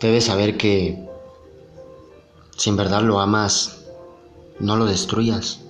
[0.00, 1.08] Debes saber que
[2.56, 3.84] si en verdad lo amas,
[4.58, 5.60] no lo destruyas.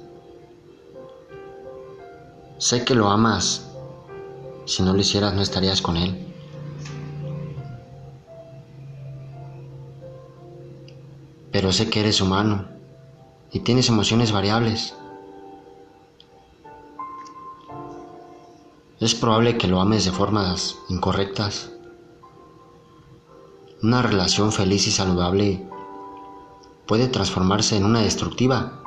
[2.59, 3.71] Sé que lo amas.
[4.65, 6.27] Si no lo hicieras, no estarías con él.
[11.53, 12.67] Pero sé que eres humano
[13.53, 14.95] y tienes emociones variables.
[18.99, 21.76] Es probable que lo ames de formas incorrectas.
[23.87, 25.65] Una relación feliz y saludable
[26.89, 28.83] puede transformarse en una destructiva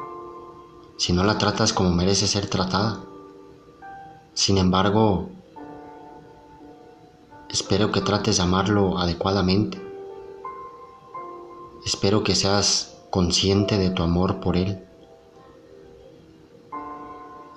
[0.98, 2.99] si no la tratas como merece ser tratada.
[4.34, 5.30] Sin embargo,
[7.48, 9.81] espero que trates de amarlo adecuadamente.
[11.86, 14.84] Espero que seas consciente de tu amor por él.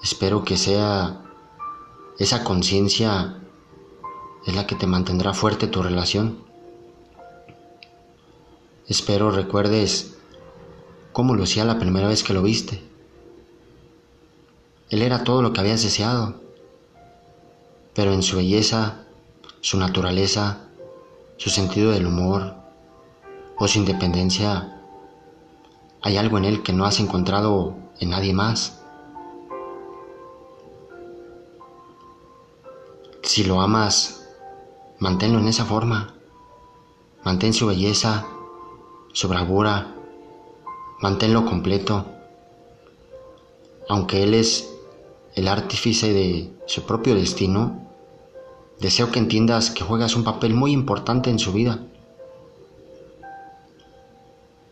[0.01, 1.25] Espero que sea
[2.21, 3.43] esa conciencia
[4.47, 6.52] es la que te mantendrá fuerte tu relación.
[8.89, 10.17] Espero recuerdes
[11.13, 12.83] cómo lucía la primera vez que lo viste.
[14.91, 16.35] Él era todo lo que habías deseado,
[17.95, 19.05] pero en su belleza,
[19.61, 20.69] su naturaleza,
[21.37, 22.57] su sentido del humor
[23.57, 24.81] o su independencia,
[26.03, 28.83] hay algo en él que no has encontrado en nadie más.
[33.23, 34.29] Si lo amas,
[34.99, 36.15] manténlo en esa forma.
[37.25, 38.27] Mantén su belleza,
[39.13, 39.29] su
[41.01, 42.07] manténlo completo.
[43.89, 44.71] Aunque Él es
[45.35, 47.83] el artífice de su propio destino,
[48.81, 51.81] deseo que entiendas que juegas un papel muy importante en su vida.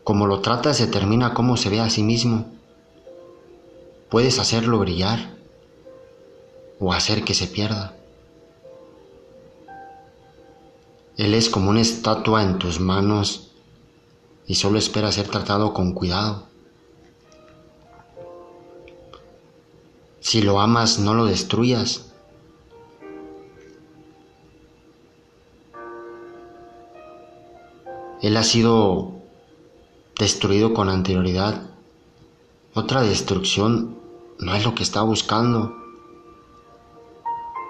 [0.03, 2.45] Como lo tratas determina cómo se ve a sí mismo.
[4.09, 5.35] Puedes hacerlo brillar
[6.79, 7.93] o hacer que se pierda.
[11.17, 13.50] Él es como una estatua en tus manos
[14.51, 16.43] y solo espera ser tratado con cuidado.
[20.19, 22.11] Si lo amas, no lo destruyas.
[28.21, 29.13] Él ha sido
[30.19, 31.69] destruido con anterioridad.
[32.73, 33.95] Otra destrucción
[34.37, 35.73] no es lo que está buscando.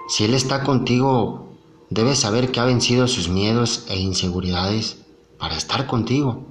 [0.08, 1.46] Si Él está contigo,
[1.90, 4.96] debes saber que ha vencido sus miedos e inseguridades
[5.38, 6.44] para estar contigo.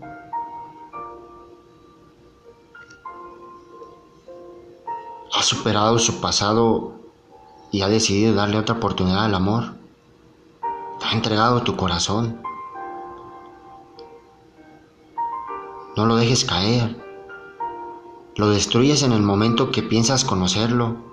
[5.51, 6.93] Superado su pasado
[7.71, 9.75] y ha decidido darle otra oportunidad al amor.
[10.99, 12.41] Te ha entregado tu corazón.
[15.95, 16.97] No lo dejes caer.
[18.35, 21.11] Lo destruyes en el momento que piensas conocerlo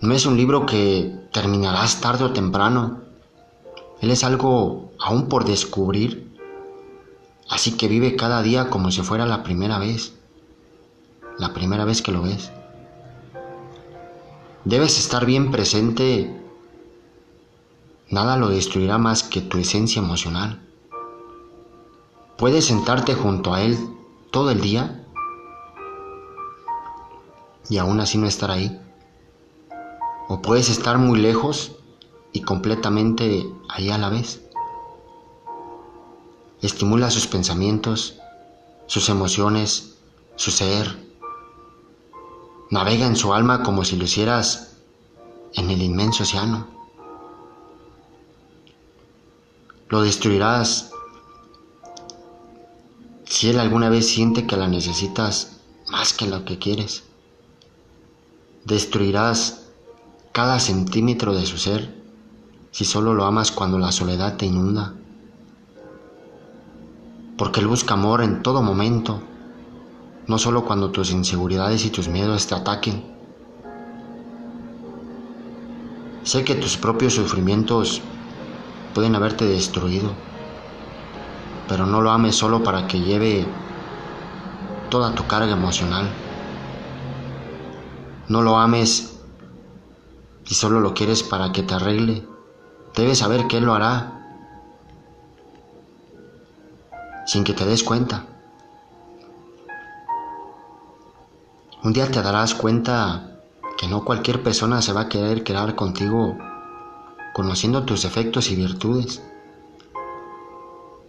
[0.00, 3.00] no es un libro que terminarás tarde o temprano.
[4.02, 6.36] Él es algo aún por descubrir.
[7.48, 10.15] Así que vive cada día como si fuera la primera vez.
[11.38, 12.50] La primera vez que lo ves.
[14.64, 16.34] Debes estar bien presente.
[18.08, 20.60] Nada lo destruirá más que tu esencia emocional.
[22.38, 23.78] Puedes sentarte junto a él
[24.30, 25.06] todo el día
[27.68, 28.80] y aún así no estar ahí.
[30.28, 31.76] O puedes estar muy lejos
[32.32, 34.42] y completamente ahí a la vez.
[36.62, 38.18] Estimula sus pensamientos,
[38.86, 39.96] sus emociones,
[40.36, 41.05] su ser.
[42.70, 44.76] Navega en su alma como si lo hicieras
[45.54, 46.66] en el inmenso océano.
[49.88, 50.90] Lo destruirás
[53.24, 55.58] si él alguna vez siente que la necesitas
[55.90, 57.04] más que lo que quieres.
[58.64, 59.66] Destruirás
[60.32, 61.94] cada centímetro de su ser
[62.72, 64.92] si solo lo amas cuando la soledad te inunda.
[67.38, 69.22] Porque Él busca amor en todo momento,
[70.28, 73.04] no solo cuando tus inseguridades y tus miedos te ataquen.
[76.24, 78.02] Sé que tus propios sufrimientos
[78.94, 80.10] pueden haberte destruido,
[81.68, 83.46] pero no lo ames solo para que lleve
[84.90, 86.08] toda tu carga emocional.
[88.28, 89.20] No lo ames
[90.48, 92.26] y solo lo quieres para que te arregle,
[92.94, 94.12] debes saber que Él lo hará
[97.26, 98.35] sin que te des cuenta.
[101.86, 103.38] Un día te darás cuenta
[103.78, 106.36] que no cualquier persona se va a querer quedar contigo
[107.32, 109.22] conociendo tus defectos y virtudes.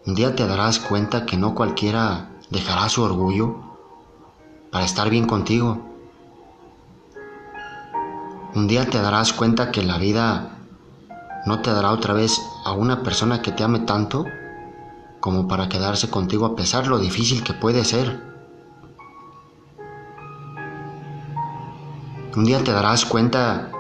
[0.06, 3.56] Un día te darás cuenta que no cualquiera dejará su orgullo
[4.72, 5.82] para estar bien contigo.
[8.54, 10.60] Un día te darás cuenta que la vida
[11.48, 14.26] no te dará otra vez a una persona que te ame tanto
[15.22, 18.37] como para quedarse contigo a pesar lo difícil que puede ser.
[22.36, 23.72] Un día te darás cuenta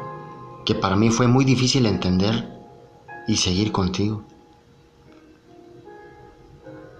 [0.65, 2.49] que para mí fue muy difícil entender
[3.27, 4.23] y seguir contigo.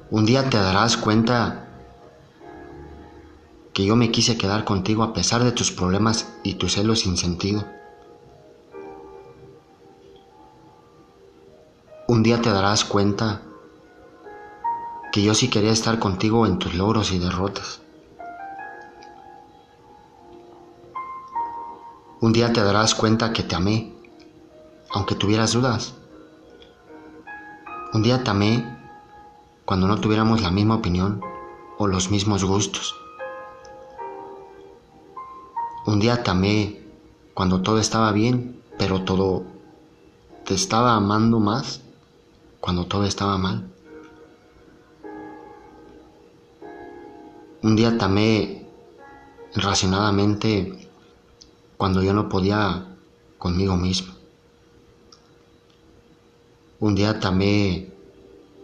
[0.10, 1.68] Un día te darás cuenta
[3.74, 7.18] que yo me quise quedar contigo a pesar de tus problemas y tus celos sin
[7.18, 7.66] sentido.
[12.08, 13.42] Un día te darás cuenta
[15.12, 17.82] que yo sí quería estar contigo en tus logros y derrotas.
[22.20, 23.94] Un día te darás cuenta que te amé,
[24.90, 25.94] aunque tuvieras dudas.
[27.94, 28.66] Un día te amé
[29.66, 31.22] cuando no tuviéramos la misma opinión
[31.78, 32.96] o los mismos gustos.
[35.86, 36.82] Un día te amé
[37.36, 39.44] cuando todo estaba bien, pero todo
[40.44, 41.82] te estaba amando más
[42.60, 43.72] cuando todo estaba mal.
[47.62, 48.66] Un día te amé
[49.54, 50.87] racionadamente
[51.78, 52.86] cuando yo no podía
[53.38, 54.14] conmigo mismo.
[56.80, 57.92] Un día te amé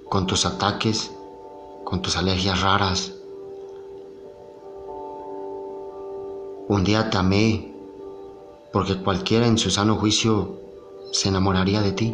[0.10, 1.12] con tus ataques,
[1.84, 3.14] con tus alergias raras.
[6.68, 7.74] Un día te amé
[8.72, 10.60] porque cualquiera en su sano juicio
[11.12, 12.14] se enamoraría de ti.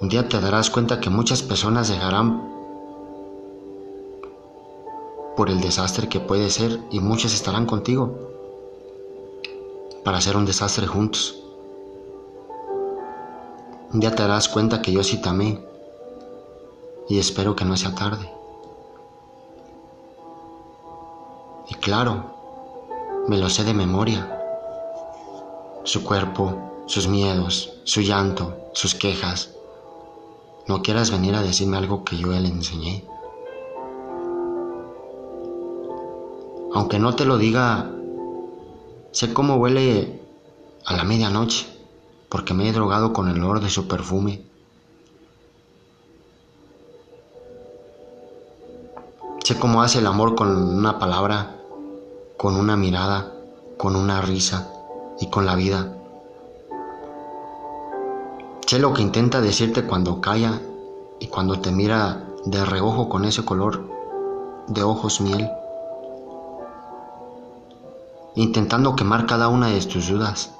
[0.00, 2.53] Un día te darás cuenta que muchas personas dejarán
[5.36, 8.12] por el desastre que puede ser y muchas estarán contigo
[10.04, 11.40] para hacer un desastre juntos.
[13.92, 15.64] Un día te darás cuenta que yo sí amé
[17.08, 18.30] y espero que no sea tarde.
[21.68, 22.34] Y claro,
[23.28, 24.30] me lo sé de memoria.
[25.84, 29.50] Su cuerpo, sus miedos, su llanto, sus quejas,
[30.66, 33.04] no quieras venir a decirme algo que yo le enseñé.
[36.74, 37.88] Aunque no te lo diga,
[39.12, 40.20] sé cómo huele
[40.84, 41.66] a la medianoche,
[42.28, 44.42] porque me he drogado con el olor de su perfume.
[49.44, 51.54] Sé cómo hace el amor con una palabra,
[52.36, 53.32] con una mirada,
[53.76, 54.68] con una risa
[55.20, 55.96] y con la vida.
[58.66, 60.60] Sé lo que intenta decirte cuando calla
[61.20, 63.88] y cuando te mira de reojo con ese color
[64.66, 65.48] de ojos miel,
[68.34, 70.52] intentando quemar cada una de tus dudas.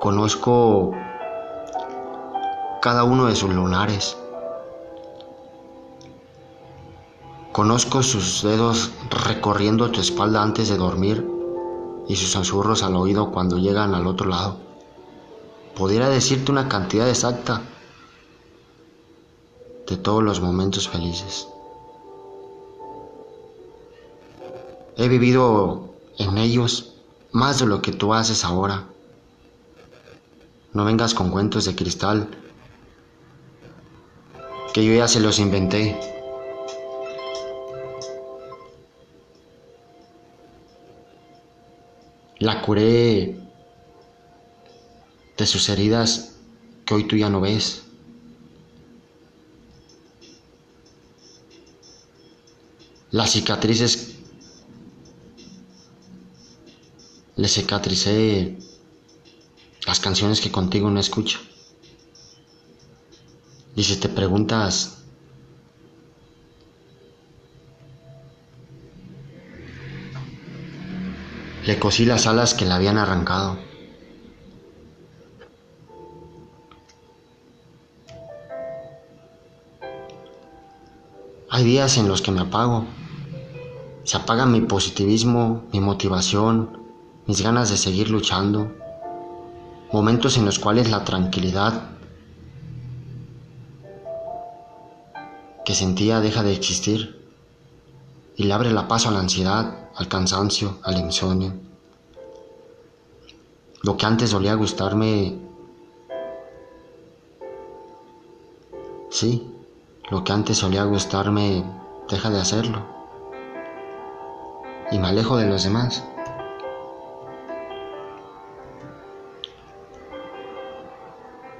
[0.00, 0.92] conozco
[2.80, 4.16] cada uno de sus lunares.
[7.52, 8.92] Conozco sus dedos
[9.26, 11.28] recorriendo tu espalda antes de dormir
[12.06, 14.68] y sus susurros al oído cuando llegan al otro lado
[15.78, 17.62] pudiera decirte una cantidad exacta
[19.86, 21.46] de todos los momentos felices.
[25.00, 26.94] He vivido en ellos
[27.30, 28.88] más de lo que tú haces ahora.
[30.72, 32.28] No vengas con cuentos de cristal
[34.74, 35.96] que yo ya se los inventé.
[42.40, 43.40] La curé
[45.36, 46.40] de sus heridas
[46.84, 47.84] que hoy tú ya no ves.
[53.12, 54.17] Las cicatrices
[57.38, 58.58] le cicatricé
[59.86, 61.38] las canciones que contigo no escucho.
[63.76, 65.04] Y si te preguntas,
[71.64, 73.56] le cosí las alas que le habían arrancado.
[81.50, 82.84] Hay días en los que me apago.
[84.02, 86.87] Se apaga mi positivismo, mi motivación,
[87.28, 88.72] mis ganas de seguir luchando.
[89.92, 91.90] Momentos en los cuales la tranquilidad
[95.62, 97.30] que sentía deja de existir
[98.34, 101.52] y le abre la paso a la ansiedad, al cansancio, al insomnio.
[103.82, 105.38] Lo que antes solía gustarme,
[109.10, 109.46] sí,
[110.10, 111.62] lo que antes solía gustarme
[112.08, 112.86] deja de hacerlo.
[114.90, 116.02] Y me alejo de los demás.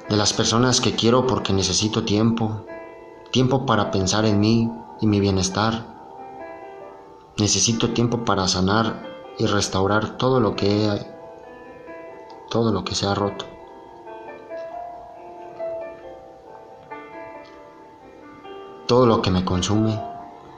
[0.09, 2.65] De las personas que quiero porque necesito tiempo.
[3.31, 5.85] Tiempo para pensar en mí y mi bienestar.
[7.37, 9.03] Necesito tiempo para sanar
[9.39, 11.07] y restaurar todo lo que
[12.51, 13.45] todo lo que se ha roto.
[18.87, 20.01] Todo lo que me consume.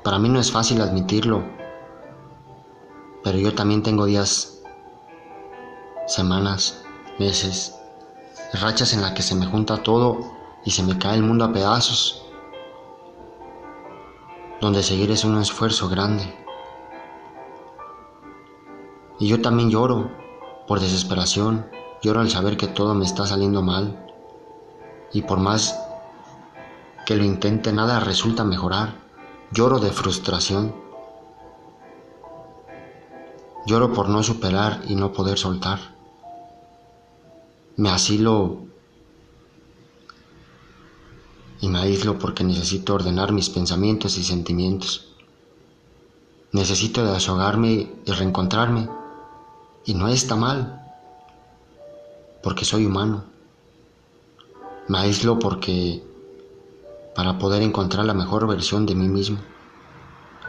[0.04, 1.42] Para mí no es fácil admitirlo,
[3.22, 4.62] pero yo también tengo días,
[6.06, 6.82] semanas,
[7.18, 7.79] meses,
[8.52, 10.32] rachas en las que se me junta todo
[10.64, 12.22] y se me cae el mundo a pedazos,
[14.60, 16.34] donde seguir es un esfuerzo grande.
[19.18, 20.10] Y yo también lloro
[20.66, 21.66] por desesperación,
[22.02, 24.06] lloro al saber que todo me está saliendo mal.
[25.12, 25.78] Y por más
[27.04, 28.94] que lo intente, nada resulta mejorar.
[29.52, 30.74] Lloro de frustración.
[33.66, 35.99] Lloro por no superar y no poder soltar.
[37.80, 38.58] Me asilo
[41.62, 45.14] y me aíslo porque necesito ordenar mis pensamientos y sentimientos.
[46.52, 48.86] Necesito desahogarme y reencontrarme
[49.86, 50.92] y no está mal,
[52.42, 53.24] porque soy humano.
[54.88, 56.04] Me aíslo porque
[57.14, 59.38] para poder encontrar la mejor versión de mí mismo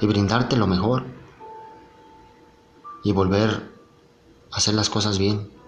[0.02, 1.06] y brindarte lo mejor
[3.06, 3.72] y volver
[4.52, 5.61] a hacer las cosas bien,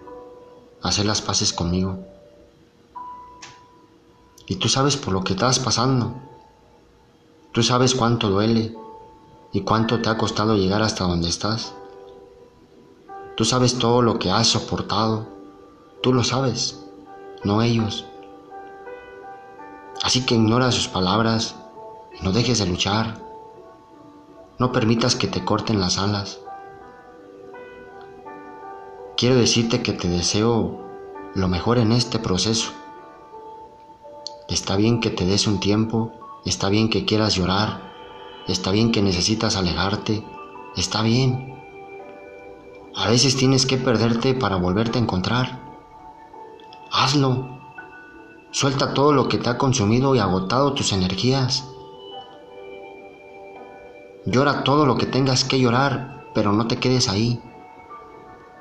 [0.84, 1.98] hacer las paces conmigo.
[4.46, 6.14] Y tú sabes por lo que estás pasando.
[7.52, 8.76] Tú sabes cuánto duele
[9.52, 11.72] y cuánto te ha costado llegar hasta donde estás.
[13.36, 15.26] Tú sabes todo lo que has soportado.
[16.02, 16.84] Tú lo sabes,
[17.44, 18.04] no ellos.
[20.02, 21.54] Así que ignora sus palabras
[22.20, 23.22] y no dejes de luchar.
[24.58, 26.40] No permitas que te corten las alas.
[29.24, 30.82] Quiero decirte que te deseo
[31.34, 32.72] lo mejor en este proceso.
[34.50, 36.12] Está bien que te des un tiempo,
[36.44, 37.90] está bien que quieras llorar,
[38.48, 40.22] está bien que necesitas alejarte,
[40.76, 41.58] está bien.
[42.94, 45.58] A veces tienes que perderte para volverte a encontrar.
[46.92, 47.48] Hazlo.
[48.50, 51.66] Suelta todo lo que te ha consumido y agotado tus energías.
[54.26, 57.40] Llora todo lo que tengas que llorar, pero no te quedes ahí.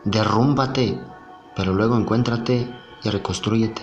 [0.05, 0.99] Derrúmbate,
[1.55, 2.67] pero luego encuéntrate
[3.03, 3.81] y reconstrúyete.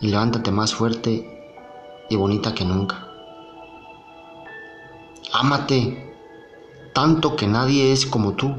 [0.00, 3.08] Y levántate más fuerte y bonita que nunca.
[5.32, 6.14] Ámate,
[6.94, 8.54] tanto que nadie es como tú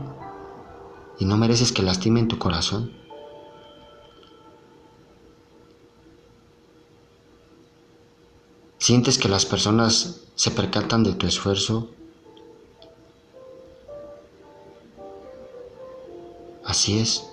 [1.19, 2.93] y no mereces que lastimen tu corazón.
[8.77, 11.89] ¿Sientes que las personas se percatan de tu esfuerzo?
[16.69, 17.27] Así es.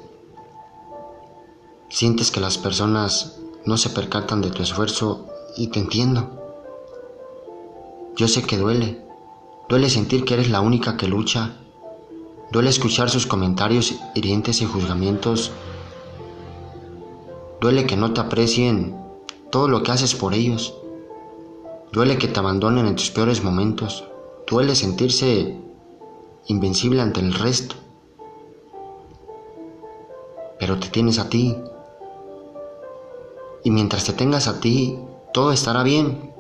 [1.91, 5.27] Sientes que las personas no se percatan de tu esfuerzo
[5.59, 6.43] y te entiendo.
[8.17, 9.05] Yo sé que duele.
[9.69, 11.59] Duele sentir que eres la única que lucha
[12.51, 15.51] Duele escuchar sus comentarios hirientes y juzgamientos.
[17.61, 18.97] Duele que no te aprecien
[19.51, 20.73] todo lo que haces por ellos.
[21.93, 24.05] Duele que te abandonen en tus peores momentos.
[24.49, 25.61] Duele sentirse
[26.47, 27.75] invencible ante el resto.
[30.59, 31.57] Pero te tienes a ti.
[33.65, 34.99] Y mientras te tengas a ti,
[35.33, 36.33] todo estará bien.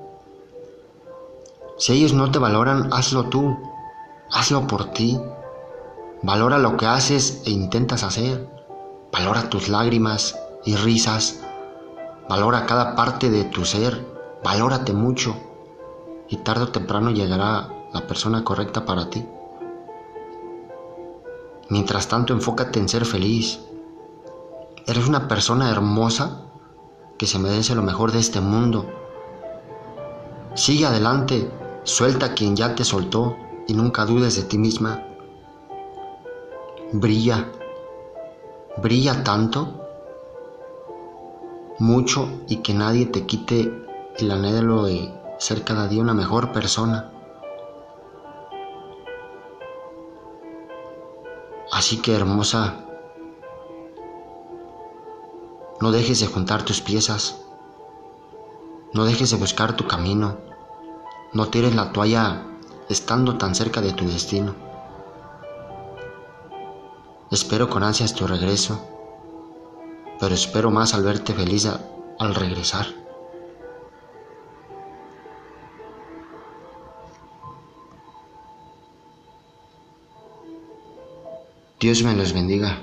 [1.79, 3.59] Si ellos no te valoran, hazlo tú.
[4.31, 5.21] Hazlo por ti.
[6.23, 8.49] Valora lo que haces e intentas hacer.
[9.13, 11.41] Valora tus lágrimas y risas.
[12.29, 14.07] Valora cada parte de tu ser.
[14.43, 15.37] Valórate mucho.
[16.29, 19.27] Y tarde o temprano llegará la persona correcta para ti.
[21.69, 23.61] Mientras tanto, enfócate en ser feliz.
[24.89, 26.43] Eres una persona hermosa
[27.19, 28.87] que se merece lo mejor de este mundo.
[30.55, 31.51] Sigue adelante,
[31.83, 35.03] suelta a quien ya te soltó y nunca dudes de ti misma
[36.93, 37.51] brilla,
[38.77, 39.89] brilla tanto,
[41.81, 43.73] mucho y que nadie te quite
[44.19, 47.11] el anhelo de ser cada día una mejor persona.
[51.73, 52.86] Así que hermosa,
[55.81, 57.37] no dejes de juntar tus piezas,
[58.95, 60.39] no dejes de buscar tu camino,
[61.33, 62.47] no tires la toalla
[62.89, 64.55] estando tan cerca de tu destino.
[67.31, 68.81] Espero con ansias tu regreso,
[70.19, 71.69] pero espero más al verte feliz
[72.19, 72.87] al regresar.
[81.79, 82.79] Dios me los bendiga.